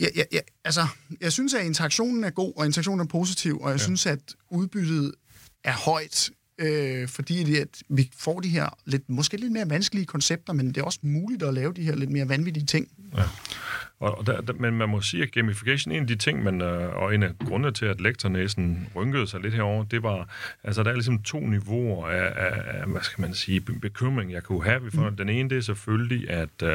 Ja, 0.00 0.06
ja, 0.16 0.22
ja, 0.32 0.40
altså, 0.64 0.86
jeg 1.20 1.32
synes, 1.32 1.54
at 1.54 1.64
interaktionen 1.66 2.24
er 2.24 2.30
god, 2.30 2.52
og 2.56 2.66
interaktionen 2.66 3.00
er 3.00 3.10
positiv, 3.10 3.58
og 3.60 3.70
jeg 3.70 3.78
ja. 3.78 3.84
synes, 3.84 4.06
at 4.06 4.34
udbyttet 4.50 5.14
er 5.64 5.72
højt, 5.72 6.30
øh, 6.58 7.08
fordi 7.08 7.44
det, 7.44 7.56
at 7.56 7.82
vi 7.88 8.10
får 8.16 8.40
de 8.40 8.48
her 8.48 8.68
lidt, 8.86 9.08
måske 9.08 9.36
lidt 9.36 9.52
mere 9.52 9.70
vanskelige 9.70 10.06
koncepter, 10.06 10.52
men 10.52 10.68
det 10.68 10.76
er 10.76 10.84
også 10.84 10.98
muligt 11.02 11.42
at 11.42 11.54
lave 11.54 11.72
de 11.72 11.82
her 11.82 11.96
lidt 11.96 12.10
mere 12.10 12.28
vanvittige 12.28 12.66
ting. 12.66 12.88
Ja. 13.16 13.22
Og 14.02 14.26
der, 14.26 14.40
der, 14.40 14.52
men 14.52 14.74
man 14.74 14.88
må 14.88 15.00
sige, 15.00 15.22
at 15.22 15.32
gamification, 15.32 15.94
en 15.94 16.00
af 16.00 16.06
de 16.06 16.16
ting, 16.16 16.42
man, 16.42 16.60
øh, 16.60 16.96
og 16.96 17.14
en 17.14 17.22
af 17.22 17.30
grundene 17.46 17.72
til, 17.72 17.86
at 17.86 18.00
lektornæsen 18.00 18.88
rynkede 18.96 19.26
sig 19.26 19.40
lidt 19.40 19.54
herover, 19.54 19.84
det 19.84 20.02
var, 20.02 20.28
altså 20.64 20.82
der 20.82 20.90
er 20.90 20.94
ligesom 20.94 21.22
to 21.22 21.40
niveauer 21.40 22.08
af, 22.08 22.32
af, 22.36 22.80
af 22.80 22.86
hvad 22.86 23.00
skal 23.00 23.20
man 23.20 23.34
sige, 23.34 23.60
bekymring, 23.60 24.32
jeg 24.32 24.42
kunne 24.42 24.64
have. 24.64 24.90
For 24.90 25.10
mm. 25.10 25.16
Den 25.16 25.28
ene, 25.28 25.50
det 25.50 25.58
er 25.58 25.62
selvfølgelig, 25.62 26.30
at 26.30 26.62
uh, 26.62 26.68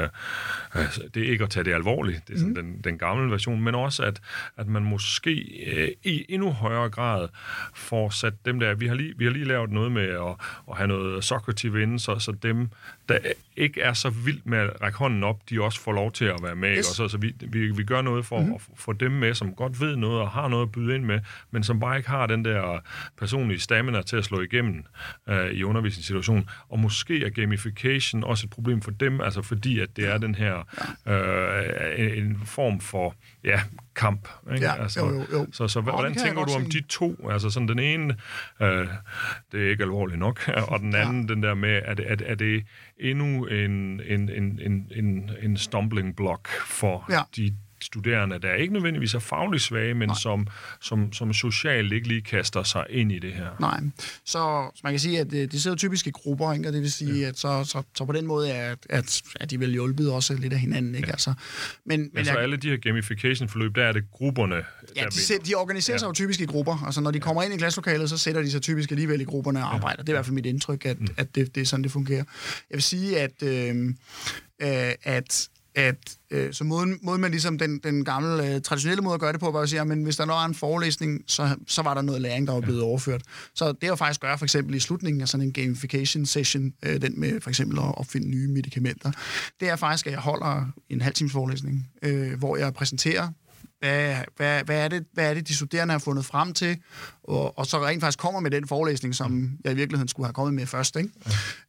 altså, 0.74 1.02
det 1.14 1.28
er 1.28 1.32
ikke 1.32 1.44
at 1.44 1.50
tage 1.50 1.64
det 1.64 1.74
alvorligt, 1.74 2.28
det 2.28 2.34
er 2.34 2.38
sådan 2.38 2.54
mm. 2.54 2.56
den, 2.56 2.82
den 2.84 2.98
gamle 2.98 3.32
version, 3.32 3.62
men 3.62 3.76
også, 3.76 4.04
at, 4.04 4.22
at 4.58 4.68
man 4.68 4.84
måske 4.84 5.32
uh, 5.74 6.12
i 6.12 6.26
endnu 6.30 6.52
højere 6.52 6.90
grad 6.90 7.28
får 7.74 8.10
sat 8.10 8.34
dem 8.46 8.60
der, 8.60 8.74
vi 8.74 8.88
har 8.88 8.96
lige, 8.96 9.14
vi 9.18 9.26
har 9.26 9.32
lige 9.32 9.46
lavet 9.46 9.72
noget 9.72 9.92
med 9.92 10.08
at, 10.10 10.36
at 10.70 10.78
have 10.78 10.88
noget 10.88 11.24
Socrative 11.24 11.84
inden, 11.84 12.00
så, 12.00 12.20
så 12.20 12.32
dem, 12.32 12.70
der 13.10 13.18
ikke 13.58 13.82
er 13.82 13.94
så 13.94 14.10
vildt 14.10 14.46
med 14.46 14.58
at 14.58 14.82
række 14.82 14.98
hånden 14.98 15.24
op, 15.24 15.50
de 15.50 15.62
også 15.62 15.80
får 15.80 15.92
lov 15.92 16.12
til 16.12 16.26
at 16.26 16.40
være 16.44 16.56
med. 16.56 16.78
Yes. 16.78 16.90
Og 16.90 16.96
så, 16.96 17.08
så 17.08 17.18
vi, 17.18 17.34
vi, 17.40 17.72
vi 17.72 17.84
gør 17.84 18.02
noget 18.02 18.26
for 18.26 18.40
mm-hmm. 18.40 18.54
at 18.54 18.62
få 18.76 18.94
dem 18.94 19.12
med, 19.12 19.34
som 19.34 19.54
godt 19.54 19.82
ved 19.82 19.96
noget 19.96 20.22
og 20.22 20.32
har 20.32 20.48
noget 20.48 20.64
at 20.64 20.72
byde 20.72 20.96
ind 20.96 21.04
med, 21.04 21.20
men 21.52 21.64
som 21.64 21.80
bare 21.80 21.98
ikke 21.98 22.10
har 22.10 22.28
den 22.28 22.46
der 22.46 22.80
personlige 23.18 23.60
stamina 23.60 24.02
til 24.02 24.18
at 24.18 24.26
slå 24.26 24.42
igennem 24.42 24.84
øh, 25.30 25.52
i 25.52 25.64
undervisningssituationen. 25.64 26.50
Og 26.70 26.80
måske 26.80 27.26
er 27.26 27.30
gamification 27.30 28.24
også 28.24 28.46
et 28.46 28.50
problem 28.50 28.82
for 28.82 28.92
dem, 28.92 29.22
altså 29.22 29.42
fordi 29.42 29.80
at 29.80 29.90
det 29.96 30.08
er 30.08 30.18
den 30.18 30.36
her 30.36 30.56
øh, 31.08 32.18
en 32.18 32.42
form 32.46 32.80
for 32.80 33.16
ja, 33.44 33.62
kamp. 33.96 34.28
Ikke? 34.54 34.66
Ja, 34.66 34.82
altså, 34.82 35.00
jo, 35.00 35.14
jo, 35.14 35.26
jo. 35.32 35.48
Så, 35.52 35.68
så 35.68 35.82
hvordan 35.82 36.16
tænker 36.16 36.46
du 36.46 36.54
om 36.54 36.66
de 36.66 36.82
to? 36.82 37.30
Altså 37.30 37.50
sådan 37.50 37.68
den 37.68 37.80
ene, 37.80 38.16
øh, 38.62 38.88
det 39.52 39.66
er 39.66 39.70
ikke 39.70 39.84
alvorligt 39.84 40.20
nok, 40.20 40.50
og 40.72 40.80
den 40.80 40.96
anden, 40.96 41.28
ja. 41.28 41.34
den 41.34 41.44
der 41.44 41.54
med, 41.54 41.82
er 41.86 41.94
det, 41.94 42.12
er, 42.12 42.16
er 42.26 42.36
det 42.36 42.64
endnu 43.00 43.47
en, 43.48 44.02
en, 44.08 44.30
en, 44.30 44.60
en, 44.60 44.86
en, 44.90 45.30
en 45.42 45.58
stumbling 45.58 46.16
block 46.16 46.48
for 46.48 47.06
ja. 47.08 47.28
de 47.36 47.54
studerende, 47.82 48.40
der 48.40 48.54
ikke 48.54 48.74
nødvendigvis 48.74 49.14
er 49.14 49.20
fagligt 49.20 49.64
svage, 49.64 49.94
men 49.94 50.16
som, 50.16 50.48
som, 50.82 51.14
som 51.14 51.34
socialt 51.34 51.94
ikke 51.94 52.08
lige 52.08 52.22
kaster 52.22 52.64
sig 52.64 52.86
ind 52.90 53.12
i 53.12 53.20
det 53.20 53.34
her. 53.34 53.50
Nej, 53.60 53.80
så, 54.26 54.72
så 54.76 54.82
man 54.84 54.94
kan 54.94 55.00
sige, 55.00 55.20
at 55.20 55.32
det, 55.32 55.52
det 55.52 55.62
sidder 55.62 55.78
typisk 55.78 56.08
i 56.08 56.12
grupper, 56.12 56.54
ikke? 56.54 56.68
og 56.70 56.74
det 56.74 56.82
vil 56.82 56.92
sige, 56.92 57.20
ja. 57.20 57.28
at 57.28 57.40
så, 57.40 57.64
så, 57.64 57.84
så 57.96 58.06
på 58.06 58.12
den 58.12 58.28
måde 58.28 58.52
er, 58.52 58.76
at, 58.90 59.22
at 59.40 59.50
de 59.50 59.60
vil 59.60 59.72
hjulpet 59.72 60.12
også 60.12 60.34
lidt 60.34 60.54
af 60.54 60.60
hinanden. 60.60 60.96
Ikke? 60.96 61.08
Ja. 61.08 61.12
Altså, 61.12 61.34
men, 61.86 62.00
men, 62.00 62.10
men 62.14 62.26
så 62.26 62.32
jeg, 62.32 62.42
alle 62.42 62.58
de 62.58 62.70
her 62.70 62.78
gamification-forløb, 62.78 63.76
der 63.76 63.84
er 63.84 63.92
det 63.92 64.12
grupperne, 64.12 64.64
Ja, 64.96 65.06
de, 65.06 65.20
sæt, 65.20 65.46
de 65.46 65.56
organiserer 65.56 65.96
ja. 65.96 65.98
sig 65.98 66.08
jo 66.08 66.14
typisk 66.14 66.42
i 66.42 66.46
grupper. 66.46 66.84
Altså 66.86 67.02
når 67.02 67.12
de 67.12 67.20
kommer 67.20 67.44
ind 67.44 67.54
i 67.54 67.58
klasselokalet, 67.58 68.10
så 68.10 68.18
sætter 68.18 68.42
de 68.42 68.52
sig 68.52 68.62
typisk 68.62 68.92
alligevel 68.92 69.22
i 69.22 69.24
grupperne 69.24 69.60
og 69.60 69.74
arbejder. 69.74 69.96
Ja. 69.98 70.02
Det 70.02 70.10
er 70.10 70.14
i 70.14 70.16
hvert 70.16 70.26
fald 70.26 70.36
mit 70.36 70.46
indtryk, 70.46 70.86
at, 70.86 71.00
mm. 71.00 71.08
at 71.18 71.36
det, 71.36 71.56
det 71.56 71.62
er 71.62 71.66
sådan, 71.66 71.84
det 71.84 71.92
fungerer. 71.92 72.24
Jeg 72.70 72.76
vil 72.76 72.84
sige, 72.84 73.20
at, 73.20 73.44
øh, 73.44 73.94
øh, 74.62 74.94
at 75.04 75.50
at 75.78 76.18
øh, 76.32 76.54
så 76.54 76.64
måden, 76.64 77.00
måden 77.02 77.22
man 77.22 77.32
ligesom 77.32 77.58
den, 77.58 77.80
den 77.84 78.06
gamle, 78.06 78.56
øh, 78.56 78.62
traditionelle 78.62 79.02
måde 79.02 79.14
at 79.14 79.20
gøre 79.20 79.32
det 79.32 79.40
på, 79.40 79.52
var 79.52 79.60
at 79.62 79.70
sige, 79.70 79.82
at 79.82 79.88
hvis 79.88 80.16
der 80.16 80.26
var 80.26 80.46
en 80.46 80.56
forelæsning, 80.56 81.24
så, 81.28 81.56
så 81.68 81.82
var 81.82 81.94
der 81.94 82.02
noget 82.02 82.22
læring, 82.22 82.48
der 82.48 82.54
var 82.54 82.62
blevet 82.62 82.80
ja. 82.80 82.86
overført. 82.86 83.22
Så 83.54 83.72
det 83.72 83.92
at 83.92 83.98
faktisk 83.98 84.22
gøre 84.22 84.38
for 84.38 84.46
eksempel 84.46 84.76
i 84.76 84.80
slutningen 84.80 85.22
af 85.22 85.28
sådan 85.28 85.46
en 85.46 85.54
gamification 85.54 86.26
session, 86.26 86.74
øh, 86.84 87.02
den 87.02 87.20
med 87.20 87.42
for 87.42 87.50
eksempel 87.50 87.80
at 87.80 87.98
opfinde 87.98 88.30
nye 88.30 88.48
medicamenter, 88.48 89.12
det 89.60 89.70
er 89.70 89.76
faktisk, 89.76 90.08
at 90.08 90.14
jeg 90.14 90.20
holder 90.20 90.66
en 90.90 91.02
halv 91.02 91.16
times 91.16 91.32
forelæsning, 91.32 91.90
øh, 92.04 92.40
hvor 92.40 92.58
jeg 92.58 92.74
præsenterer 92.74 93.30
hvad, 93.80 94.16
hvad, 94.38 94.64
hvad, 94.64 94.84
er 94.84 94.88
det, 94.88 95.06
hvad 95.14 95.30
er 95.30 95.34
det, 95.34 95.48
de 95.48 95.56
studerende 95.56 95.92
har 95.92 96.00
fundet 96.00 96.26
frem 96.26 96.54
til, 96.54 96.78
og, 97.24 97.58
og 97.58 97.66
så 97.66 97.86
rent 97.86 98.02
faktisk 98.02 98.20
kommer 98.20 98.40
med 98.40 98.52
den 98.52 98.68
forelæsning, 98.68 99.16
som 99.16 99.52
jeg 99.64 99.72
i 99.72 99.76
virkeligheden 99.76 100.08
skulle 100.08 100.28
have 100.28 100.34
kommet 100.34 100.54
med 100.54 100.66
først. 100.66 100.96
Ikke? 100.96 101.10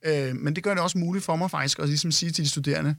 Ja. 0.05 0.29
Øh, 0.29 0.37
men 0.37 0.57
det 0.57 0.65
gør 0.65 0.75
det 0.75 0.83
også 0.83 0.99
muligt 0.99 1.25
for 1.25 1.37
mig 1.37 1.51
faktisk 1.51 1.79
at 1.79 1.89
ligesom 1.89 2.13
sige 2.13 2.33
til 2.33 2.45
de 2.45 2.49
studerende, 2.49 2.97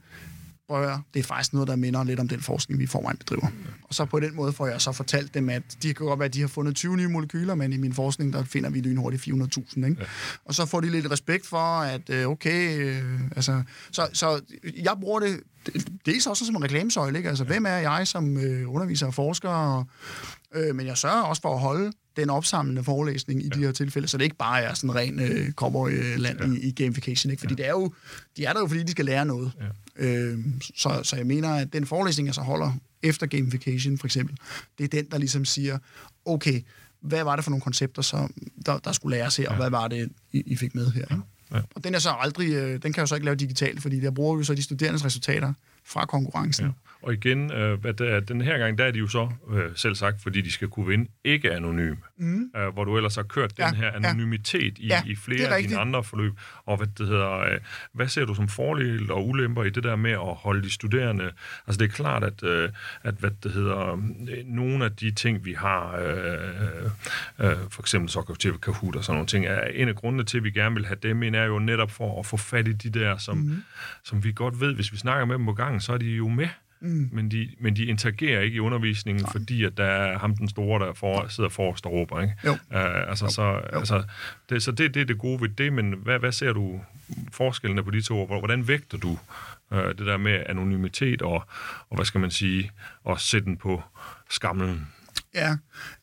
prøv 0.70 0.82
at 0.82 0.88
høre, 0.88 1.02
det 1.14 1.20
er 1.20 1.24
faktisk 1.24 1.52
noget, 1.52 1.68
der 1.68 1.76
minder 1.76 2.04
lidt 2.04 2.20
om 2.20 2.28
den 2.28 2.40
forskning, 2.40 2.80
vi 2.80 2.86
forvejen 2.86 3.16
bedriver. 3.16 3.46
Og 3.84 3.94
så 3.94 4.04
på 4.04 4.20
den 4.20 4.36
måde 4.36 4.52
får 4.52 4.66
jeg 4.66 4.80
så 4.80 4.92
fortalt 4.92 5.34
dem, 5.34 5.48
at 5.48 5.62
de 5.82 5.94
kan 5.94 6.06
godt 6.06 6.18
være, 6.18 6.26
at 6.26 6.34
de 6.34 6.40
har 6.40 6.48
fundet 6.48 6.76
20 6.76 6.96
nye 6.96 7.08
molekyler, 7.08 7.54
men 7.54 7.72
i 7.72 7.76
min 7.76 7.92
forskning, 7.92 8.32
der 8.32 8.44
finder 8.44 8.70
vi 8.70 8.80
lynhurtigt 8.80 9.22
400.000. 9.28 9.76
Ikke? 9.76 9.96
Ja. 10.00 10.04
Og 10.44 10.54
så 10.54 10.66
får 10.66 10.80
de 10.80 10.90
lidt 10.90 11.10
respekt 11.10 11.46
for, 11.46 11.80
at 11.80 12.10
øh, 12.10 12.26
okay, 12.26 12.78
øh, 12.78 13.20
altså, 13.36 13.62
så, 13.92 14.08
så 14.12 14.40
jeg 14.76 14.96
bruger 15.00 15.20
det 15.20 15.40
dels 16.06 16.26
også 16.26 16.46
som 16.46 16.56
en 16.56 16.64
reklamesøjle, 16.64 17.18
ikke? 17.18 17.28
Altså, 17.28 17.44
hvem 17.44 17.66
er 17.66 17.76
jeg 17.76 18.08
som 18.08 18.36
øh, 18.36 18.74
underviser 18.74 19.06
og 19.06 19.14
forsker? 19.14 19.48
Og, 19.48 19.86
øh, 20.54 20.74
men 20.74 20.86
jeg 20.86 20.98
sørger 20.98 21.22
også 21.22 21.42
for 21.42 21.54
at 21.54 21.60
holde 21.60 21.92
den 22.16 22.30
opsamlende 22.30 22.84
forelæsning 22.84 23.42
i 23.42 23.48
ja. 23.52 23.58
de 23.58 23.64
her 23.64 23.72
tilfælde, 23.72 24.08
så 24.08 24.18
det 24.18 24.24
ikke 24.24 24.36
bare 24.36 24.62
er 24.62 24.74
sådan 24.74 24.94
ren 24.94 25.20
øh, 25.20 25.52
cowboy-land 25.52 26.40
ja. 26.40 26.46
i, 26.46 26.68
i 26.68 26.72
gamification, 26.72 27.30
ikke? 27.30 27.40
Fordi 27.40 27.54
ja. 27.54 27.56
det 27.56 27.66
er 27.66 27.70
jo, 27.70 27.92
de 28.36 28.44
er 28.44 28.52
der 28.52 28.60
jo, 28.60 28.66
fordi 28.66 28.82
de 28.82 28.90
skal 28.90 29.04
lære 29.04 29.24
noget. 29.24 29.52
Ja. 29.98 30.06
Øh, 30.06 30.38
så, 30.76 31.00
så 31.02 31.16
jeg 31.16 31.26
mener, 31.26 31.54
at 31.54 31.72
den 31.72 31.86
forelæsning, 31.86 32.26
jeg 32.26 32.34
så 32.34 32.40
holder 32.40 32.72
efter 33.02 33.26
gamification, 33.26 33.98
for 33.98 34.06
eksempel, 34.06 34.36
det 34.78 34.84
er 34.84 34.88
den, 34.88 35.10
der 35.10 35.18
ligesom 35.18 35.44
siger, 35.44 35.78
okay, 36.24 36.62
hvad 37.00 37.24
var 37.24 37.36
det 37.36 37.44
for 37.44 37.50
nogle 37.50 37.62
koncepter, 37.62 38.02
som 38.02 38.34
der, 38.66 38.78
der 38.78 38.92
skulle 38.92 39.16
læres 39.16 39.36
her, 39.36 39.44
ja. 39.44 39.50
og 39.50 39.56
hvad 39.56 39.70
var 39.70 39.88
det, 39.88 40.08
I, 40.32 40.42
I 40.46 40.56
fik 40.56 40.74
med 40.74 40.90
her? 40.90 41.02
Ikke? 41.02 41.14
Ja. 41.14 41.20
Og 41.50 41.84
den 41.84 41.94
er 41.94 41.98
så 41.98 42.10
aldrig, 42.10 42.52
øh, 42.52 42.82
den 42.82 42.92
kan 42.92 42.96
jeg 42.96 43.08
så 43.08 43.14
ikke 43.14 43.24
lave 43.24 43.36
digitalt, 43.36 43.82
fordi 43.82 44.00
der 44.00 44.10
bruger 44.10 44.36
vi 44.36 44.44
så 44.44 44.54
de 44.54 44.62
studerendes 44.62 45.04
resultater 45.04 45.52
fra 45.84 46.06
konkurrencen. 46.06 46.66
Ja. 46.66 46.72
Og 47.02 47.12
igen, 47.12 47.52
øh, 47.52 47.80
hvad 47.80 47.92
det 47.92 48.10
er, 48.10 48.20
den 48.20 48.40
her 48.40 48.58
gang, 48.58 48.78
der 48.78 48.84
er 48.84 48.90
de 48.90 48.98
jo 48.98 49.08
så 49.08 49.28
øh, 49.52 49.70
selv 49.76 49.94
sagt, 49.94 50.22
fordi 50.22 50.40
de 50.40 50.52
skal 50.52 50.68
kunne 50.68 50.86
vinde 50.86 51.10
ikke 51.24 51.52
anonym. 51.52 51.96
Mm. 52.20 52.50
Øh, 52.56 52.72
hvor 52.72 52.84
du 52.84 52.96
ellers 52.96 53.16
har 53.16 53.22
kørt 53.22 53.52
ja, 53.58 53.66
den 53.66 53.74
her 53.74 53.92
anonymitet 53.92 54.78
ja. 54.78 54.84
i, 54.84 54.86
ja, 54.86 55.02
i 55.06 55.14
flere 55.14 55.56
af 55.56 55.62
dine 55.62 55.78
andre 55.78 56.04
forløb. 56.04 56.32
Og 56.66 56.76
hvad 56.76 56.86
det 56.98 57.06
hedder, 57.06 57.38
øh, 57.38 57.58
hvad 57.92 58.08
ser 58.08 58.24
du 58.24 58.34
som 58.34 58.48
fordele 58.48 59.14
og 59.14 59.28
ulemper 59.28 59.64
i 59.64 59.70
det 59.70 59.84
der 59.84 59.96
med 59.96 60.10
at 60.10 60.34
holde 60.34 60.62
de 60.62 60.70
studerende? 60.70 61.32
Altså 61.66 61.78
det 61.78 61.84
er 61.84 61.94
klart, 61.94 62.24
at, 62.24 62.42
øh, 62.42 62.70
at 63.02 63.14
hvad 63.14 63.30
det 63.42 63.52
hedder, 63.52 63.92
øh, 64.30 64.44
nogle 64.44 64.84
af 64.84 64.96
de 64.96 65.10
ting, 65.10 65.44
vi 65.44 65.52
har, 65.52 65.96
øh, 65.96 66.84
øh, 67.38 67.56
for 67.70 67.82
eksempel 67.82 68.10
Soccer 68.10 68.58
Kahoot 68.62 68.96
og 68.96 69.04
sådan 69.04 69.16
nogle 69.16 69.26
ting, 69.26 69.46
er 69.46 69.64
en 69.64 69.88
af 69.88 69.94
grundene 69.94 70.24
til, 70.24 70.38
at 70.38 70.44
vi 70.44 70.50
gerne 70.50 70.74
vil 70.74 70.86
have 70.86 70.98
dem 71.02 71.22
ind, 71.22 71.36
er 71.36 71.44
jo 71.44 71.58
netop 71.58 71.90
for 71.90 72.20
at 72.20 72.26
få 72.26 72.36
fat 72.36 72.68
i 72.68 72.72
de 72.72 72.90
der, 72.90 73.16
som, 73.16 73.36
mm. 73.36 73.62
som 74.04 74.24
vi 74.24 74.32
godt 74.32 74.60
ved, 74.60 74.74
hvis 74.74 74.92
vi 74.92 74.96
snakker 74.96 75.24
med 75.24 75.34
dem 75.34 75.44
på 75.44 75.52
gangen, 75.52 75.80
så 75.80 75.92
er 75.92 75.98
de 75.98 76.06
jo 76.06 76.28
med. 76.28 76.48
Mm. 76.82 77.08
Men, 77.12 77.30
de, 77.30 77.48
men 77.60 77.76
de 77.76 77.84
interagerer 77.84 78.40
ikke 78.40 78.56
i 78.56 78.60
undervisningen, 78.60 79.22
Nej. 79.22 79.32
fordi 79.32 79.64
at 79.64 79.76
der 79.76 79.84
er 79.84 80.18
ham 80.18 80.36
den 80.36 80.48
store, 80.48 80.86
der 80.86 80.92
for, 80.92 81.28
sidder 81.28 81.50
forrest 81.50 81.86
og 81.86 81.92
råber. 81.92 82.20
Ikke? 82.20 82.34
Jo. 82.44 82.52
Uh, 82.52 82.58
altså, 83.10 83.24
jo. 83.24 83.30
Så, 83.30 83.42
jo. 83.42 83.78
Altså, 83.78 84.02
det, 84.50 84.62
så 84.62 84.72
det, 84.72 84.94
det 84.94 85.00
er 85.00 85.06
det 85.06 85.18
gode 85.18 85.40
ved 85.40 85.48
det, 85.48 85.72
men 85.72 85.92
hvad, 85.92 86.18
hvad 86.18 86.32
ser 86.32 86.52
du 86.52 86.80
forskellene 87.32 87.84
på 87.84 87.90
de 87.90 88.02
to? 88.02 88.26
Hvordan 88.26 88.68
vægter 88.68 88.98
du 88.98 89.18
uh, 89.70 89.78
det 89.78 89.98
der 90.06 90.16
med 90.16 90.42
anonymitet 90.46 91.22
og, 91.22 91.44
og 91.90 91.96
hvad 91.96 92.04
skal 92.04 92.20
man 92.20 92.30
sige, 92.30 92.70
og 93.04 93.20
sætte 93.20 93.44
den 93.44 93.56
på 93.56 93.82
skamlen? 94.30 94.88
Ja, 95.34 95.56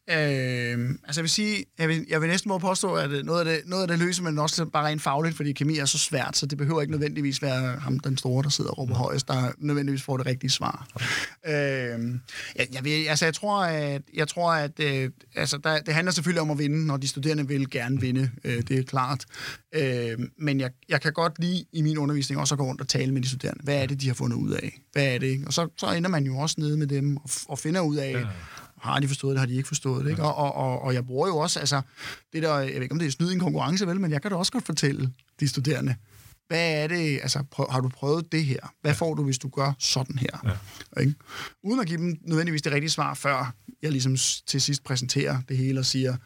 øh, 0.09 0.89
altså 1.03 1.21
jeg 1.21 1.23
vil 1.23 1.29
sige, 1.29 1.65
jeg 1.79 1.89
vil, 1.89 2.05
jeg 2.09 2.21
vil 2.21 2.29
næsten 2.29 2.49
må 2.49 2.57
påstå, 2.57 2.93
at 2.93 3.25
noget 3.25 3.39
af, 3.39 3.45
det, 3.45 3.61
noget 3.65 3.81
af 3.81 3.87
det 3.87 3.99
løser 3.99 4.23
man 4.23 4.39
også 4.39 4.65
bare 4.65 4.85
rent 4.85 5.01
fagligt, 5.01 5.35
fordi 5.35 5.51
kemi 5.51 5.77
er 5.77 5.85
så 5.85 5.97
svært, 5.97 6.37
så 6.37 6.45
det 6.45 6.57
behøver 6.57 6.81
ikke 6.81 6.91
nødvendigvis 6.91 7.41
være 7.41 7.79
ham, 7.79 7.99
den 7.99 8.17
store, 8.17 8.43
der 8.43 8.49
sidder 8.49 8.71
og 8.71 8.77
råber 8.77 8.95
højest, 8.95 9.27
der 9.27 9.51
nødvendigvis 9.57 10.01
får 10.01 10.17
det 10.17 10.25
rigtige 10.25 10.51
svar. 10.51 10.87
Øh, 11.47 11.53
jeg, 12.55 12.67
jeg, 12.73 12.83
vil, 12.83 13.05
altså 13.07 13.25
jeg 13.25 13.33
tror, 13.33 13.63
at, 13.63 14.01
jeg 14.13 14.27
tror, 14.27 14.51
at 14.51 14.79
øh, 14.79 15.09
altså 15.35 15.57
der, 15.57 15.79
det 15.79 15.93
handler 15.93 16.11
selvfølgelig 16.11 16.41
om 16.41 16.51
at 16.51 16.59
vinde, 16.59 16.85
når 16.85 16.97
de 16.97 17.07
studerende 17.07 17.47
vil 17.47 17.69
gerne 17.69 18.01
vinde, 18.01 18.31
øh, 18.43 18.61
det 18.67 18.79
er 18.79 18.83
klart. 18.83 19.25
Øh, 19.75 20.19
men 20.37 20.59
jeg, 20.59 20.71
jeg 20.89 21.01
kan 21.01 21.13
godt 21.13 21.39
lide 21.39 21.65
i 21.73 21.81
min 21.81 21.97
undervisning 21.97 22.41
også 22.41 22.55
at 22.55 22.59
gå 22.59 22.65
rundt 22.65 22.81
og 22.81 22.87
tale 22.87 23.13
med 23.13 23.21
de 23.21 23.27
studerende. 23.27 23.63
Hvad 23.63 23.81
er 23.81 23.85
det, 23.85 24.01
de 24.01 24.07
har 24.07 24.13
fundet 24.13 24.37
ud 24.37 24.51
af? 24.51 24.79
Hvad 24.91 25.05
er 25.05 25.17
det? 25.17 25.43
Og 25.47 25.53
så, 25.53 25.69
så 25.77 25.93
ender 25.93 26.09
man 26.09 26.25
jo 26.25 26.37
også 26.37 26.55
nede 26.57 26.77
med 26.77 26.87
dem 26.87 27.17
og, 27.17 27.29
og 27.47 27.59
finder 27.59 27.81
ud 27.81 27.95
af, 27.95 28.11
ja 28.11 28.27
har 28.81 28.99
de 28.99 29.07
forstået 29.07 29.31
det, 29.31 29.39
har 29.39 29.47
de 29.47 29.55
ikke 29.55 29.67
forstået 29.67 30.05
det. 30.05 30.11
Ikke? 30.11 30.23
Og, 30.23 30.35
og, 30.35 30.55
og, 30.55 30.81
og 30.81 30.93
jeg 30.93 31.05
bruger 31.05 31.27
jo 31.27 31.37
også, 31.37 31.59
altså, 31.59 31.81
det 32.33 32.43
der, 32.43 32.57
jeg 32.57 32.73
ved 32.73 32.81
ikke, 32.81 32.93
om 32.93 32.99
det 32.99 33.07
er 33.07 33.11
snyd 33.11 33.31
i 33.31 33.33
en 33.33 33.39
konkurrence, 33.39 33.87
vel, 33.87 33.99
men 33.99 34.11
jeg 34.11 34.21
kan 34.21 34.31
da 34.31 34.37
også 34.37 34.51
godt 34.51 34.65
fortælle 34.65 35.11
de 35.39 35.47
studerende, 35.47 35.95
hvad 36.47 36.83
er 36.83 36.87
det, 36.87 37.19
altså, 37.21 37.43
prøv, 37.51 37.67
har 37.71 37.79
du 37.79 37.89
prøvet 37.89 38.31
det 38.31 38.45
her? 38.45 38.73
Hvad 38.81 38.93
får 38.93 39.13
du, 39.13 39.23
hvis 39.23 39.37
du 39.37 39.49
gør 39.49 39.73
sådan 39.79 40.17
her? 40.17 40.57
Ja. 40.95 41.01
Ikke? 41.01 41.13
Uden 41.63 41.79
at 41.79 41.87
give 41.87 41.97
dem 41.97 42.17
nødvendigvis 42.21 42.61
det 42.61 42.71
rigtige 42.73 42.89
svar, 42.89 43.13
før 43.13 43.53
jeg 43.81 43.91
ligesom 43.91 44.17
til 44.47 44.61
sidst 44.61 44.83
præsenterer 44.83 45.41
det 45.49 45.57
hele 45.57 45.79
og 45.79 45.85
siger, 45.85 46.17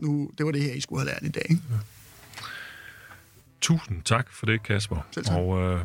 nu, 0.00 0.30
det 0.38 0.46
var 0.46 0.52
det 0.52 0.62
her, 0.62 0.72
I 0.72 0.80
skulle 0.80 1.00
have 1.00 1.06
lært 1.12 1.22
i 1.22 1.28
dag. 1.28 1.46
Ikke? 1.50 1.62
Ja. 1.70 1.76
Tusind 3.60 4.02
tak 4.02 4.32
for 4.32 4.46
det, 4.46 4.62
Kasper. 4.62 5.06
Selv 5.10 5.24
tak. 5.24 5.36
Og 5.36 5.62
øh, 5.62 5.84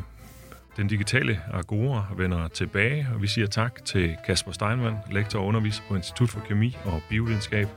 den 0.78 0.88
digitale 0.88 1.40
Agora 1.52 2.06
vender 2.16 2.48
tilbage, 2.48 3.08
og 3.14 3.22
vi 3.22 3.26
siger 3.26 3.46
tak 3.46 3.84
til 3.84 4.16
Kasper 4.26 4.52
Steinmann, 4.52 4.96
lektor 5.10 5.38
og 5.38 5.46
underviser 5.46 5.82
på 5.88 5.94
Institut 5.94 6.30
for 6.30 6.40
Kemi 6.40 6.76
og 6.84 7.02
Biovidenskab, 7.08 7.68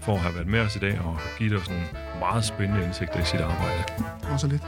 for 0.00 0.12
at 0.12 0.18
have 0.18 0.34
været 0.34 0.46
med 0.46 0.60
os 0.60 0.76
i 0.76 0.78
dag 0.78 1.00
og 1.00 1.18
givet 1.38 1.60
os 1.60 1.70
nogle 1.70 1.84
meget 2.18 2.44
spændende 2.44 2.84
indsigter 2.84 3.20
i 3.20 3.24
sit 3.24 3.40
arbejde. 3.40 3.84
Også 4.32 4.46
lidt. 4.46 4.62